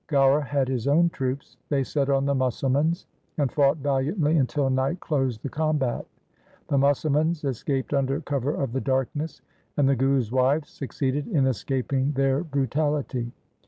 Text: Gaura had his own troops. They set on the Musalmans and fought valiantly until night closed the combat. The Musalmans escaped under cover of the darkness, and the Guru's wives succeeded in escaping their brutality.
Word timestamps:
Gaura 0.09 0.43
had 0.43 0.67
his 0.67 0.87
own 0.87 1.11
troops. 1.11 1.57
They 1.69 1.83
set 1.83 2.09
on 2.09 2.25
the 2.25 2.33
Musalmans 2.33 3.05
and 3.37 3.51
fought 3.51 3.77
valiantly 3.77 4.35
until 4.37 4.67
night 4.71 4.99
closed 4.99 5.43
the 5.43 5.49
combat. 5.49 6.07
The 6.69 6.77
Musalmans 6.79 7.45
escaped 7.45 7.93
under 7.93 8.19
cover 8.19 8.55
of 8.55 8.71
the 8.73 8.81
darkness, 8.81 9.43
and 9.77 9.87
the 9.87 9.95
Guru's 9.95 10.31
wives 10.31 10.71
succeeded 10.71 11.27
in 11.27 11.45
escaping 11.45 12.13
their 12.13 12.43
brutality. 12.43 13.31